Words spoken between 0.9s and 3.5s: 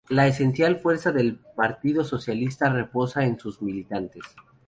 del Partido Socialista reposa en